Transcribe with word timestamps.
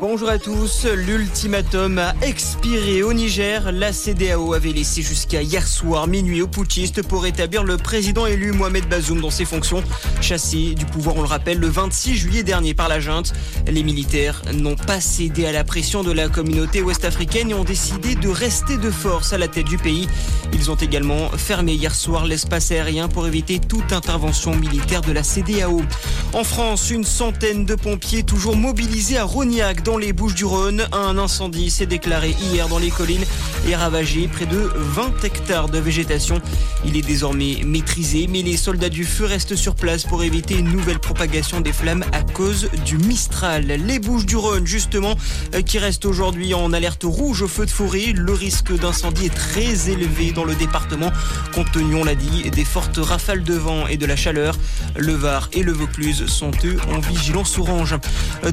Bonjour 0.00 0.28
à 0.28 0.38
tous. 0.38 0.86
L'ultimatum 0.86 1.98
a 1.98 2.14
expiré 2.22 3.02
au 3.02 3.12
Niger. 3.12 3.70
La 3.70 3.92
CDAO 3.92 4.54
avait 4.54 4.72
laissé 4.72 5.02
jusqu'à 5.02 5.42
hier 5.42 5.66
soir 5.66 6.06
minuit 6.06 6.42
aux 6.42 6.48
putschistes 6.48 7.02
pour 7.06 7.26
établir 7.26 7.64
le 7.64 7.76
président 7.76 8.26
élu 8.26 8.52
Mohamed 8.52 8.88
Bazoum 8.88 9.20
dans 9.20 9.30
ses 9.30 9.44
fonctions. 9.44 9.82
Chassé 10.20 10.74
du 10.74 10.84
pouvoir, 10.84 11.16
on 11.16 11.22
le 11.22 11.28
rappelle, 11.28 11.58
le 11.58 11.68
26 11.68 12.16
juillet 12.16 12.42
dernier 12.42 12.74
par 12.74 12.88
la 12.88 12.98
junte. 12.98 13.32
Les 13.68 13.82
militaires 13.82 14.42
n'ont 14.52 14.76
pas 14.76 15.00
cédé 15.00 15.46
à 15.46 15.52
la 15.52 15.64
pression 15.64 16.02
de 16.02 16.12
la 16.12 16.28
communauté 16.28 16.82
ouest-africaine 16.82 17.50
et 17.50 17.54
ont 17.54 17.64
décidé 17.64 18.14
de 18.14 18.28
rester 18.28 18.78
de 18.78 18.90
force 18.90 19.32
à 19.32 19.38
la 19.38 19.48
tête 19.48 19.66
du 19.66 19.78
pays. 19.78 20.08
Ils 20.52 20.70
ont 20.70 20.76
également 20.76 21.28
fermé 21.30 21.72
hier 21.72 21.94
soir 21.94 22.26
l'espace 22.26 22.70
aérien 22.72 23.08
pour 23.08 23.26
éviter 23.26 23.60
toute 23.60 23.92
intervention 23.92 24.54
militaire 24.54 25.02
de 25.02 25.12
la 25.12 25.22
CDAO. 25.22 25.82
En 26.32 26.42
France, 26.44 26.90
une 26.90 27.04
centaine 27.04 27.64
de 27.64 27.74
pompiers 27.74 28.23
toujours 28.24 28.56
mobilisés 28.56 29.18
à 29.18 29.24
Rognac 29.24 29.82
dans 29.82 29.96
les 29.96 30.12
Bouches-du-Rhône. 30.12 30.86
Un 30.92 31.18
incendie 31.18 31.70
s'est 31.70 31.86
déclaré 31.86 32.34
hier 32.40 32.68
dans 32.68 32.78
les 32.78 32.90
collines 32.90 33.24
et 33.68 33.74
ravagé 33.74 34.28
près 34.28 34.46
de 34.46 34.70
20 34.74 35.24
hectares 35.24 35.68
de 35.68 35.78
végétation. 35.78 36.40
Il 36.84 36.96
est 36.96 37.06
désormais 37.06 37.62
maîtrisé, 37.64 38.26
mais 38.28 38.42
les 38.42 38.56
soldats 38.56 38.88
du 38.88 39.04
feu 39.04 39.24
restent 39.24 39.56
sur 39.56 39.74
place 39.74 40.04
pour 40.04 40.22
éviter 40.22 40.58
une 40.58 40.70
nouvelle 40.70 40.98
propagation 40.98 41.60
des 41.60 41.72
flammes 41.72 42.04
à 42.12 42.22
cause 42.22 42.68
du 42.84 42.98
Mistral. 42.98 43.64
Les 43.66 43.98
Bouches-du-Rhône, 43.98 44.66
justement, 44.66 45.14
euh, 45.54 45.62
qui 45.62 45.78
restent 45.78 46.06
aujourd'hui 46.06 46.54
en 46.54 46.72
alerte 46.72 47.04
rouge 47.04 47.42
au 47.42 47.48
feu 47.48 47.66
de 47.66 47.70
forêt. 47.70 48.12
Le 48.14 48.32
risque 48.32 48.76
d'incendie 48.78 49.26
est 49.26 49.34
très 49.34 49.90
élevé 49.90 50.32
dans 50.32 50.44
le 50.44 50.54
département, 50.54 51.10
compte 51.54 51.72
tenu, 51.72 51.94
on 51.94 52.04
l'a 52.04 52.14
dit, 52.14 52.50
des 52.50 52.64
fortes 52.64 52.98
rafales 52.98 53.42
de 53.42 53.54
vent 53.54 53.86
et 53.86 53.96
de 53.96 54.06
la 54.06 54.16
chaleur. 54.16 54.56
Le 54.96 55.12
Var 55.12 55.48
et 55.52 55.62
le 55.62 55.72
Vaucluse 55.72 56.26
sont 56.26 56.52
eux 56.64 56.76
en 56.94 57.00
vigilance 57.00 57.58
orange. 57.58 57.96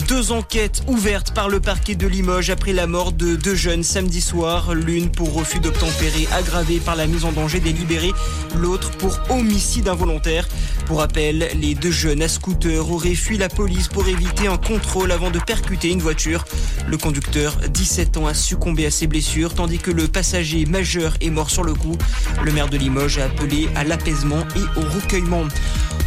Deux 0.08 0.32
enquêtes 0.32 0.84
ouvertes 0.88 1.34
par 1.34 1.50
le 1.50 1.60
parquet 1.60 1.96
de 1.96 2.08
Limoges 2.08 2.50
après 2.50 2.72
la 2.72 2.88
mort 2.88 3.12
de 3.12 3.36
deux 3.36 3.56
jeunes 3.56 3.84
samedi 3.84 4.22
soir, 4.22 4.74
l'une 4.74 5.12
pour 5.12 5.34
refus 5.34 5.60
d'obtempérer 5.60 6.28
aggravé 6.32 6.80
par 6.80 6.96
la 6.96 7.08
mise 7.08 7.26
en 7.26 7.34
danger 7.34 7.60
délibérée, 7.60 8.14
l'autre 8.56 8.92
pour 8.92 9.20
homicide 9.30 9.90
involontaire. 9.90 10.48
Pour 10.86 11.00
rappel, 11.00 11.50
les 11.56 11.76
deux 11.76 11.92
jeunes 11.92 12.22
à 12.22 12.28
scooter 12.28 12.90
auraient 12.90 13.16
fui 13.16 13.38
la 13.38 13.50
police 13.50 13.88
pour 13.88 14.08
éviter 14.08 14.48
un 14.48 14.58
contrôle 14.58 15.12
avant 15.12 15.30
de 15.30 15.40
percuter 15.40 15.90
une 15.90 16.02
voiture. 16.02 16.46
Le 16.88 16.98
conducteur, 16.98 17.58
17 17.70 18.18
ans, 18.18 18.28
a 18.28 18.34
succombé 18.34 18.86
à 18.86 18.92
ses 18.92 19.08
blessures, 19.08 19.54
tandis 19.54 19.80
que 19.80 19.92
le 19.92 20.08
passager 20.08 20.66
majeur 20.66 21.16
est 21.22 21.30
mort 21.30 21.50
sur 21.50 21.64
le 21.64 21.74
coup. 21.74 21.98
Le 22.44 22.52
maire 22.52 22.70
de 22.70 22.78
Limoges 22.78 23.20
a 23.20 23.26
appelé 23.26 23.70
à 23.76 23.84
l'apaisement 23.84 24.44
et 24.56 24.80
au 24.80 24.84
recueillement. 24.90 25.46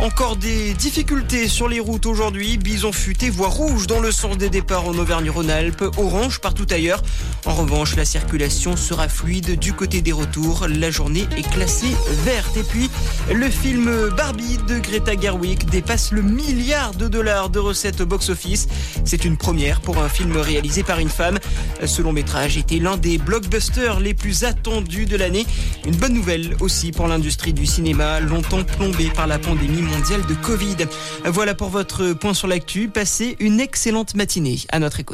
Encore 0.00 0.36
des 0.36 0.74
difficultés 0.74 1.48
sur 1.48 1.68
les 1.68 1.80
routes 1.80 2.06
aujourd'hui. 2.06 2.58
Bison 2.58 2.92
futé, 2.92 3.30
voie 3.30 3.48
rouge 3.48 3.86
dans 3.86 4.00
le 4.00 4.12
sens 4.12 4.36
des 4.36 4.50
départs 4.50 4.86
en 4.86 4.94
Auvergne-Rhône-Alpes, 4.94 5.84
orange 5.96 6.40
partout 6.40 6.66
ailleurs. 6.70 7.02
En 7.46 7.54
revanche, 7.54 7.96
la 7.96 8.04
circulation 8.04 8.76
sera 8.76 9.08
fluide 9.08 9.58
du 9.58 9.72
côté 9.72 10.02
des 10.02 10.12
retours. 10.12 10.66
La 10.68 10.90
journée 10.90 11.26
est 11.36 11.48
classée 11.50 11.94
verte. 12.24 12.56
Et 12.56 12.62
puis, 12.62 12.90
le 13.32 13.48
film 13.48 14.10
Barbie 14.16 14.58
de 14.68 14.78
Greta 14.78 15.18
Gerwig 15.18 15.64
dépasse 15.70 16.12
le 16.12 16.22
milliard 16.22 16.94
de 16.94 17.08
dollars 17.08 17.48
de 17.48 17.58
recettes 17.58 18.00
au 18.00 18.06
box-office. 18.06 18.68
C'est 19.04 19.24
une 19.24 19.36
première 19.36 19.80
pour 19.80 19.98
un 19.98 20.08
film 20.08 20.36
réalisé 20.36 20.82
par 20.82 20.98
une 20.98 21.08
femme. 21.08 21.38
Ce 21.84 22.02
long 22.02 22.12
métrage 22.12 22.56
était 22.56 22.78
l'un 22.78 22.96
des 22.96 23.18
blockbusters 23.18 24.00
les 24.00 24.14
plus 24.14 24.44
attendus 24.44 25.06
de 25.06 25.16
l'année. 25.16 25.46
Une 25.86 25.96
bonne 25.96 26.14
nouvelle 26.14 26.56
aussi 26.60 26.92
pour 26.92 27.06
l'industrie 27.06 27.52
du 27.52 27.66
cinéma, 27.66 28.20
longtemps 28.20 28.64
plombée 28.64 29.10
par 29.14 29.26
la 29.26 29.38
mondiale 29.82 30.24
de 30.26 30.34
Covid. 30.34 30.76
Voilà 31.24 31.54
pour 31.54 31.68
votre 31.68 32.12
point 32.12 32.34
sur 32.34 32.48
l'actu. 32.48 32.88
Passez 32.88 33.36
une 33.40 33.60
excellente 33.60 34.14
matinée 34.14 34.58
à 34.70 34.78
notre 34.78 35.00
écoute. 35.00 35.02